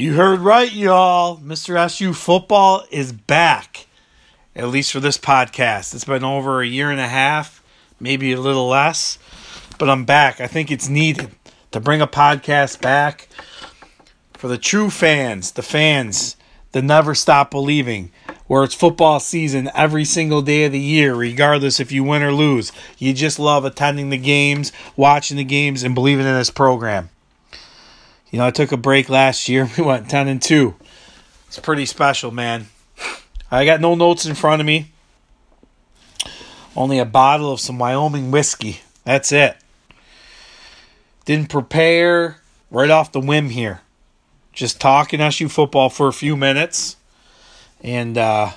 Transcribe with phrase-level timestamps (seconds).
[0.00, 1.36] You heard right, y'all.
[1.36, 1.76] Mr.
[1.76, 3.86] SU football is back,
[4.56, 5.94] at least for this podcast.
[5.94, 7.62] It's been over a year and a half,
[8.00, 9.18] maybe a little less,
[9.78, 10.40] but I'm back.
[10.40, 11.32] I think it's needed
[11.72, 13.28] to bring a podcast back
[14.32, 16.34] for the true fans, the fans
[16.72, 18.10] that never stop believing,
[18.46, 22.32] where it's football season every single day of the year, regardless if you win or
[22.32, 22.72] lose.
[22.96, 27.10] You just love attending the games, watching the games, and believing in this program.
[28.30, 29.68] You know, I took a break last year.
[29.76, 30.74] We went 10 and 2.
[31.48, 32.68] It's pretty special, man.
[33.50, 34.92] I got no notes in front of me.
[36.76, 38.80] Only a bottle of some Wyoming whiskey.
[39.04, 39.56] That's it.
[41.24, 42.40] Didn't prepare
[42.70, 43.80] right off the whim here.
[44.52, 46.96] Just talking SU football for a few minutes
[47.82, 48.50] and uh,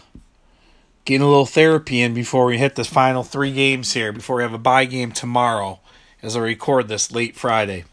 [1.06, 4.44] getting a little therapy in before we hit the final three games here, before we
[4.44, 5.80] have a bye game tomorrow
[6.22, 7.86] as I record this late Friday.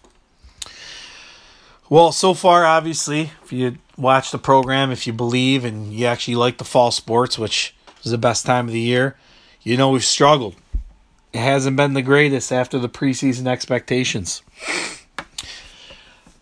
[1.91, 6.36] Well, so far, obviously, if you watch the program, if you believe and you actually
[6.36, 7.74] like the fall sports, which
[8.05, 9.16] is the best time of the year,
[9.64, 10.55] you know we've struggled.
[11.33, 14.42] It hasn't been the greatest after the preseason expectations.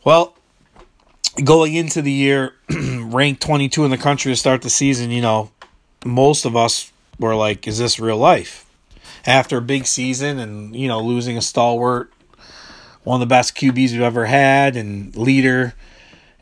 [0.04, 0.36] Well,
[1.42, 5.50] going into the year, ranked 22 in the country to start the season, you know,
[6.04, 8.66] most of us were like, is this real life?
[9.24, 12.12] After a big season and, you know, losing a stalwart
[13.04, 15.74] one of the best QBs we've ever had and leader,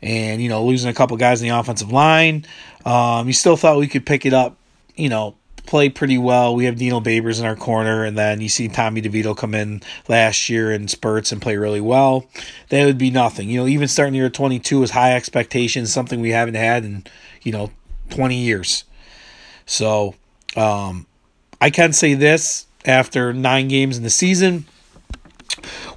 [0.01, 2.45] and you know losing a couple guys in the offensive line.
[2.85, 4.57] Um, you still thought we could pick it up,
[4.95, 5.35] you know,
[5.67, 6.55] play pretty well.
[6.55, 9.81] We have Dino Babers in our corner, and then you see Tommy DeVito come in
[10.07, 12.25] last year in spurts and play really well.
[12.69, 13.49] That would be nothing.
[13.49, 17.05] You know, even starting year 22 is high expectations, something we haven't had in,
[17.43, 17.71] you know,
[18.09, 18.85] 20 years.
[19.65, 20.15] So,
[20.55, 21.05] um,
[21.59, 24.65] I can say this after nine games in the season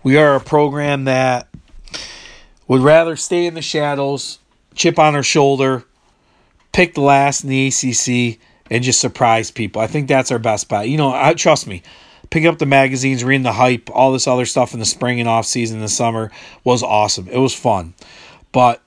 [0.03, 1.49] we are a program that
[2.67, 4.39] would rather stay in the shadows,
[4.75, 5.85] chip on our shoulder,
[6.73, 8.39] pick the last in the ACC,
[8.71, 9.83] and just surprise people.
[9.83, 10.89] I think that's our best bet.
[10.89, 11.83] You know, I, trust me,
[12.31, 15.29] picking up the magazines, reading the hype, all this other stuff in the spring and
[15.29, 16.31] off season, the summer
[16.65, 17.29] was awesome.
[17.29, 17.95] It was fun,
[18.53, 18.81] but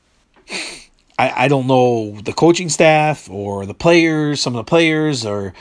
[1.20, 5.54] I, I don't know the coaching staff or the players, some of the players, or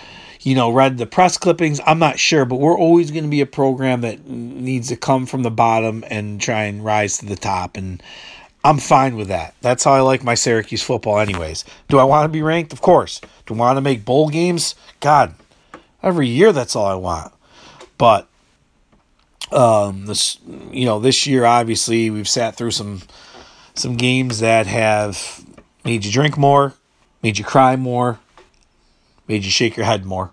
[0.42, 1.80] you know, read the press clippings.
[1.86, 5.26] I'm not sure, but we're always going to be a program that needs to come
[5.26, 7.76] from the bottom and try and rise to the top.
[7.76, 8.02] And
[8.64, 9.54] I'm fine with that.
[9.60, 11.64] That's how I like my Syracuse football, anyways.
[11.88, 12.72] Do I want to be ranked?
[12.72, 13.20] Of course.
[13.46, 14.74] Do I want to make bowl games?
[15.00, 15.34] God,
[16.02, 17.32] every year that's all I want.
[17.96, 18.28] But
[19.52, 20.38] um, this,
[20.70, 23.02] you know, this year obviously we've sat through some
[23.74, 25.44] some games that have
[25.84, 26.74] made you drink more,
[27.22, 28.18] made you cry more,
[29.32, 30.30] made you shake your head more.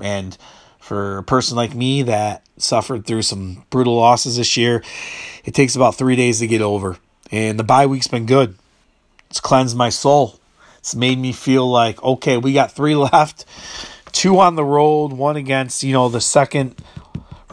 [0.00, 0.36] And
[0.80, 4.82] for a person like me that suffered through some brutal losses this year,
[5.44, 6.96] it takes about three days to get over.
[7.30, 8.56] And the bye week's been good.
[9.30, 10.40] It's cleansed my soul.
[10.78, 13.44] It's made me feel like, okay, we got three left,
[14.10, 16.74] two on the road, one against, you know, the second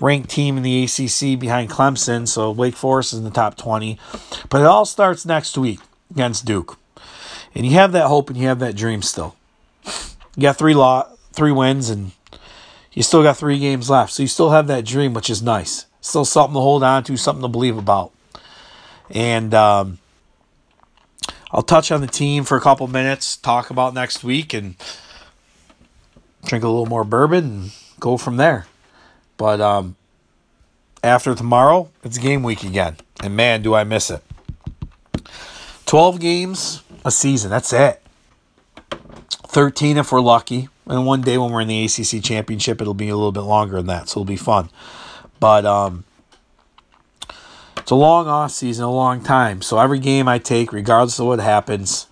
[0.02, 2.28] ranked team in the ACC behind Clemson.
[2.28, 4.00] So Wake Forest is in the top 20.
[4.50, 6.80] But it all starts next week against Duke.
[7.54, 9.36] And you have that hope and you have that dream still.
[10.36, 12.12] You got three law, three wins, and
[12.92, 14.14] you still got three games left.
[14.14, 15.86] So you still have that dream, which is nice.
[16.02, 18.12] Still something to hold on to, something to believe about.
[19.10, 20.00] And um,
[21.52, 24.76] I'll touch on the team for a couple minutes, talk about next week, and
[26.46, 28.68] drink a little more bourbon and go from there.
[29.38, 29.96] But um,
[31.04, 32.98] after tomorrow, it's game week again.
[33.24, 34.24] And man, do I miss it.
[35.86, 37.50] 12 games a season.
[37.52, 38.02] That's it.
[39.56, 40.68] 13 if we're lucky.
[40.86, 43.78] And one day when we're in the ACC championship, it'll be a little bit longer
[43.78, 44.70] than that, so it'll be fun.
[45.40, 46.04] But um,
[47.78, 49.62] it's a long off season, a long time.
[49.62, 52.08] So every game I take, regardless of what happens,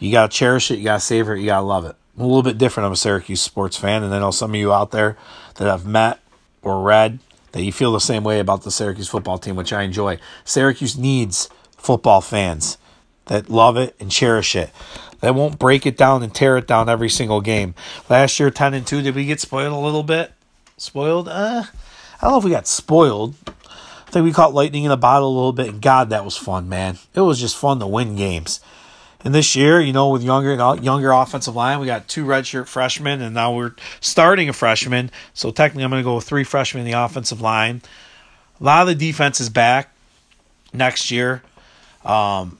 [0.00, 1.94] you gotta cherish it, you gotta savor it, you gotta love it.
[2.16, 2.86] I'm a little bit different.
[2.86, 5.16] I'm a Syracuse sports fan, and I know some of you out there
[5.58, 6.18] that I've met
[6.62, 7.20] or read
[7.52, 10.18] that you feel the same way about the Syracuse football team, which I enjoy.
[10.44, 12.76] Syracuse needs football fans
[13.26, 14.70] that love it and cherish it
[15.22, 17.74] that won't break it down and tear it down every single game.
[18.10, 20.32] Last year, 10 and 2, did we get spoiled a little bit?
[20.76, 21.28] Spoiled?
[21.28, 21.62] Uh,
[22.20, 23.34] I don't know if we got spoiled.
[23.46, 26.36] I think we caught lightning in a bottle a little bit, and God, that was
[26.36, 26.98] fun, man.
[27.14, 28.60] It was just fun to win games.
[29.24, 33.22] And this year, you know, with younger younger offensive line, we got two redshirt freshmen,
[33.22, 35.12] and now we're starting a freshman.
[35.32, 37.82] So technically, I'm going to go with three freshmen in the offensive line.
[38.60, 39.94] A lot of the defense is back
[40.72, 41.42] next year.
[42.04, 42.58] Um,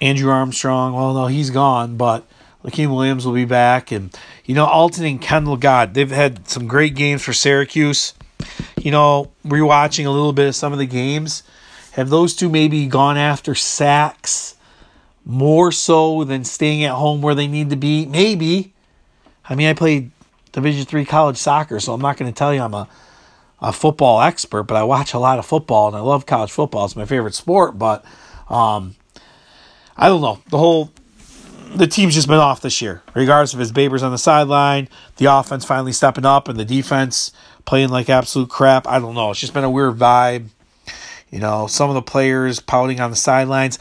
[0.00, 2.26] Andrew Armstrong, well, no, he's gone, but
[2.64, 3.90] Lakiem Williams will be back.
[3.90, 8.14] And, you know, Alton and Kendall, God, they've had some great games for Syracuse.
[8.76, 11.42] You know, rewatching a little bit of some of the games.
[11.92, 14.54] Have those two maybe gone after sacks
[15.24, 18.06] more so than staying at home where they need to be.
[18.06, 18.72] Maybe.
[19.48, 20.12] I mean, I played
[20.52, 22.88] Division three college soccer, so I'm not going to tell you I'm a,
[23.60, 26.84] a football expert, but I watch a lot of football and I love college football.
[26.84, 28.04] It's my favorite sport, but
[28.48, 28.94] um,
[29.98, 30.40] I don't know.
[30.48, 30.90] The whole
[31.74, 33.02] the team's just been off this year.
[33.14, 37.32] Regardless of his Babers on the sideline, the offense finally stepping up and the defense
[37.64, 38.86] playing like absolute crap.
[38.86, 39.30] I don't know.
[39.30, 40.48] It's just been a weird vibe.
[41.30, 43.78] You know, some of the players pouting on the sidelines.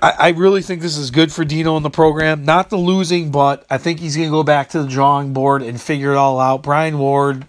[0.00, 2.44] I, I really think this is good for Dino in the program.
[2.44, 5.62] Not the losing, but I think he's going to go back to the drawing board
[5.62, 6.62] and figure it all out.
[6.62, 7.44] Brian Ward,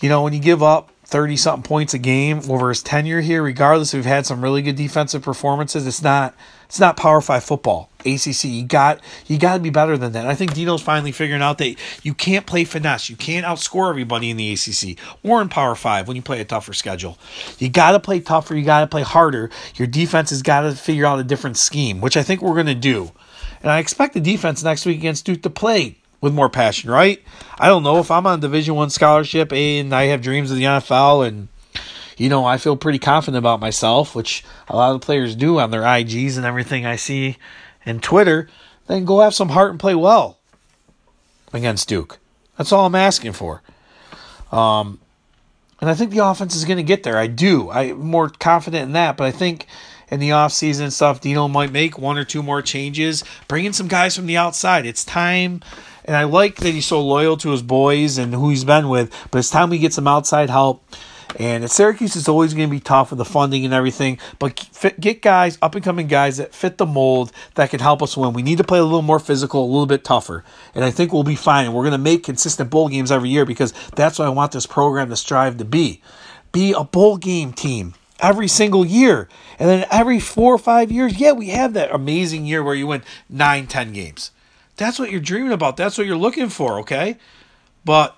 [0.00, 3.42] you know, when you give up 30 something points a game over his tenure here,
[3.42, 6.34] regardless we've had some really good defensive performances, it's not
[6.66, 7.88] it's not Power Five football.
[8.00, 10.26] ACC, you got you got to be better than that.
[10.26, 13.08] I think Dino's finally figuring out that you can't play finesse.
[13.08, 16.44] You can't outscore everybody in the ACC or in Power Five when you play a
[16.44, 17.16] tougher schedule.
[17.58, 18.54] You got to play tougher.
[18.54, 19.48] You got to play harder.
[19.76, 22.66] Your defense has got to figure out a different scheme, which I think we're going
[22.66, 23.12] to do.
[23.62, 27.22] And I expect the defense next week against Duke to play with more passion, right?
[27.58, 30.64] I don't know if I'm on Division One scholarship and I have dreams of the
[30.64, 31.48] NFL and
[32.16, 35.60] you know, I feel pretty confident about myself, which a lot of the players do
[35.60, 37.36] on their IGs and everything I see
[37.86, 38.48] in Twitter,
[38.88, 40.38] then go have some heart and play well
[41.52, 42.18] against Duke.
[42.56, 43.62] That's all I'm asking for.
[44.50, 44.98] Um,
[45.80, 47.16] and I think the offense is going to get there.
[47.16, 47.70] I do.
[47.70, 49.66] I'm more confident in that, but I think
[50.10, 53.72] in the offseason and stuff, Dino might make one or two more changes, bring in
[53.72, 54.86] some guys from the outside.
[54.86, 55.62] It's time
[56.08, 59.14] and I like that he's so loyal to his boys and who he's been with.
[59.30, 60.82] But it's time we get some outside help.
[61.38, 64.18] And at Syracuse, it's always going to be tough with the funding and everything.
[64.38, 68.16] But get guys, up and coming guys that fit the mold that can help us
[68.16, 68.32] win.
[68.32, 70.44] We need to play a little more physical, a little bit tougher.
[70.74, 71.70] And I think we'll be fine.
[71.74, 74.64] We're going to make consistent bowl games every year because that's what I want this
[74.64, 76.00] program to strive to be.
[76.52, 79.28] Be a bowl game team every single year.
[79.58, 82.86] And then every four or five years, yeah, we have that amazing year where you
[82.86, 84.30] win nine, ten games.
[84.76, 85.76] That's what you're dreaming about.
[85.76, 87.16] That's what you're looking for, okay?
[87.84, 88.16] But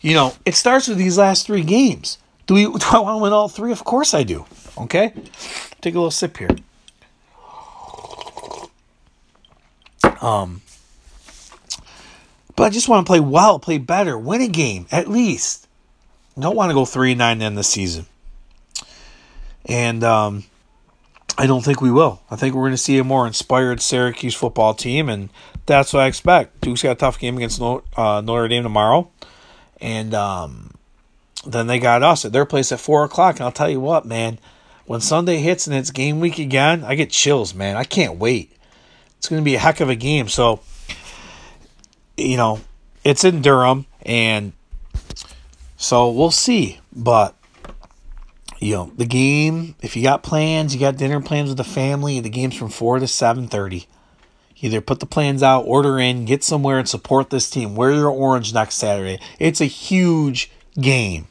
[0.00, 2.18] you know, it starts with these last three games.
[2.46, 3.72] Do we do I want to win all three?
[3.72, 4.44] Of course I do.
[4.78, 5.12] Okay?
[5.80, 6.50] Take a little sip here.
[10.20, 10.62] Um
[12.56, 15.66] but I just want to play well, play better, win a game at least.
[16.38, 18.06] Don't want to go three and nine in the season.
[19.66, 20.44] And um
[21.40, 22.20] I don't think we will.
[22.30, 25.30] I think we're going to see a more inspired Syracuse football team, and
[25.64, 26.60] that's what I expect.
[26.60, 29.10] Duke's got a tough game against uh, Notre Dame tomorrow,
[29.80, 30.74] and um,
[31.46, 33.36] then they got us at their place at four o'clock.
[33.36, 34.38] And I'll tell you what, man,
[34.84, 37.76] when Sunday hits and it's game week again, I get chills, man.
[37.76, 38.54] I can't wait.
[39.16, 40.28] It's going to be a heck of a game.
[40.28, 40.60] So,
[42.18, 42.60] you know,
[43.02, 44.52] it's in Durham, and
[45.80, 46.78] so we'll see.
[46.94, 47.34] But
[48.60, 52.20] you know the game if you got plans you got dinner plans with the family
[52.20, 53.86] the game's from 4 to 7.30
[54.60, 57.74] either put the plans out order in get somewhere and support this team.
[57.74, 59.18] Wear your orange next saturday.
[59.38, 61.28] It's a huge game.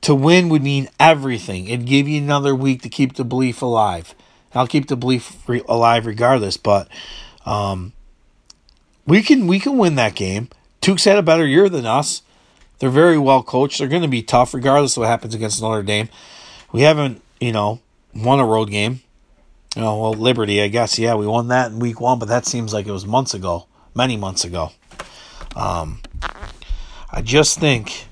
[0.00, 1.66] To win would mean everything.
[1.66, 4.14] It'd give you another week to keep the belief alive.
[4.54, 6.88] I'll keep the belief re- alive regardless but
[7.44, 7.92] um,
[9.06, 10.48] we can we can win that game.
[10.80, 12.22] Duke's had a better year than us
[12.78, 13.78] they're very well coached.
[13.78, 16.08] They're going to be tough regardless of what happens against Notre Dame.
[16.72, 17.80] We haven't, you know,
[18.14, 19.00] won a road game.
[19.74, 22.46] You know, well, Liberty, I guess, yeah, we won that in week one, but that
[22.46, 24.72] seems like it was months ago, many months ago.
[25.54, 26.00] Um,
[27.12, 28.06] I just think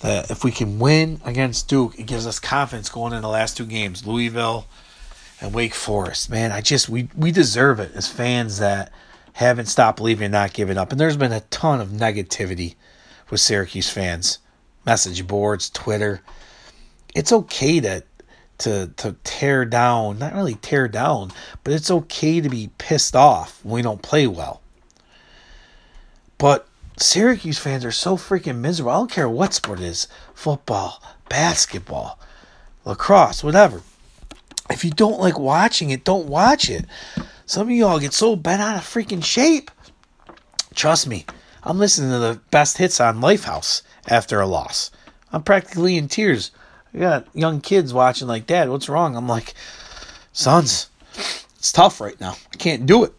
[0.00, 3.56] that if we can win against Duke, it gives us confidence going in the last
[3.56, 4.66] two games, Louisville
[5.40, 6.30] and Wake Forest.
[6.30, 8.92] Man, I just we we deserve it as fans that
[9.34, 10.92] haven't stopped believing and not giving up.
[10.92, 12.74] And there's been a ton of negativity
[13.30, 14.38] with Syracuse fans,
[14.84, 16.22] message boards, Twitter.
[17.14, 18.04] It's okay to
[18.58, 21.32] to to tear down, not really tear down,
[21.64, 24.60] but it's okay to be pissed off when we don't play well.
[26.38, 28.92] But Syracuse fans are so freaking miserable.
[28.92, 32.18] I don't care what sport it is football, basketball,
[32.84, 33.82] lacrosse, whatever.
[34.70, 36.84] If you don't like watching it, don't watch it.
[37.46, 39.70] Some of y'all get so bent out of freaking shape.
[40.74, 41.26] Trust me,
[41.62, 44.90] I'm listening to the best hits on Lifehouse after a loss.
[45.32, 46.50] I'm practically in tears.
[46.94, 49.16] I got young kids watching like, Dad, what's wrong?
[49.16, 49.54] I'm like,
[50.32, 50.88] sons,
[51.56, 52.36] it's tough right now.
[52.52, 53.12] I can't do it.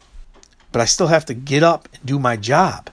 [0.72, 2.90] But I still have to get up and do my job.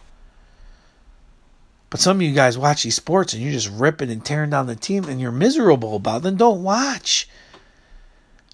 [1.90, 4.66] But some of you guys watch these sports and you're just ripping and tearing down
[4.66, 6.22] the team and you're miserable about it.
[6.24, 7.28] Then don't watch.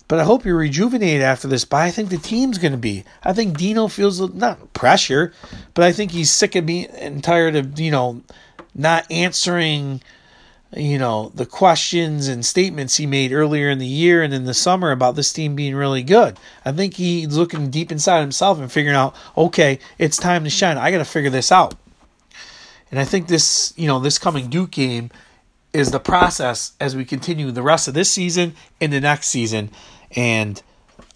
[0.06, 3.04] But I hope you're rejuvenated after this But I think the team's going to be.
[3.22, 5.32] I think Dino feels not pressure,
[5.72, 8.22] but I think he's sick of being and tired of you know
[8.74, 10.02] not answering
[10.76, 14.54] you know, the questions and statements he made earlier in the year and in the
[14.54, 16.38] summer about this team being really good.
[16.64, 20.78] I think he's looking deep inside himself and figuring out, okay, it's time to shine.
[20.78, 21.74] I got to figure this out.
[22.90, 25.10] And I think this, you know, this coming Duke game
[25.74, 29.70] is the process as we continue the rest of this season and the next season.
[30.12, 30.62] And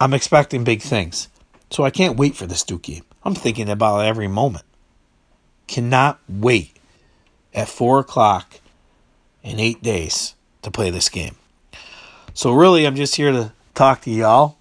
[0.00, 1.28] I'm expecting big things.
[1.70, 3.04] So I can't wait for this Duke game.
[3.24, 4.64] I'm thinking about every moment.
[5.68, 6.76] Cannot wait
[7.54, 8.60] at 4 o'clock
[9.42, 11.36] in eight days to play this game.
[12.34, 14.56] So really, I'm just here to talk to y'all.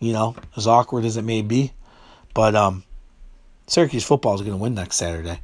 [0.00, 1.72] You know, as awkward as it may be,
[2.32, 2.84] but um,
[3.66, 5.40] Syracuse football is going to win next Saturday.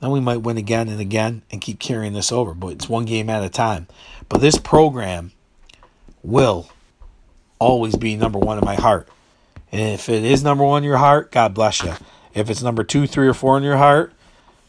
[0.00, 3.04] Then we might win again and again and keep carrying this over, but it's one
[3.04, 3.86] game at a time.
[4.28, 5.32] But this program
[6.22, 6.68] will
[7.58, 9.08] always be number one in my heart.
[9.72, 11.94] And if it is number one in your heart, God bless you.
[12.34, 14.12] If it's number two, three, or four in your heart,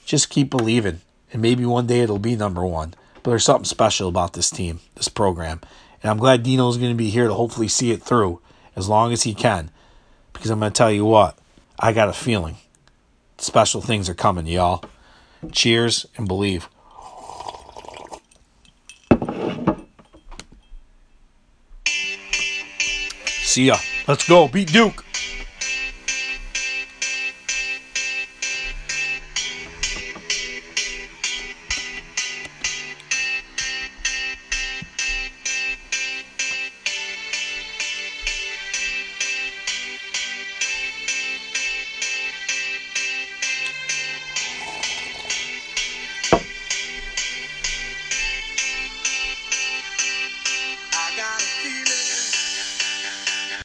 [0.05, 1.01] just keep believing.
[1.33, 2.93] And maybe one day it'll be number one.
[3.21, 5.59] But there's something special about this team, this program.
[6.01, 8.39] And I'm glad Dino's going to be here to hopefully see it through
[8.75, 9.71] as long as he can.
[10.31, 11.37] Because I'm going to tell you what,
[11.77, 12.57] I got a feeling
[13.39, 14.83] special things are coming, y'all.
[15.51, 16.69] Cheers and believe.
[23.43, 23.77] See ya.
[24.07, 24.47] Let's go.
[24.47, 25.06] Beat Duke.